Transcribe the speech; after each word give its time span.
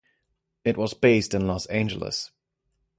It 0.65 0.77
was 0.77 0.95
based 0.95 1.35
in 1.35 1.45
Los 1.45 1.67
Angeles. 1.67 2.31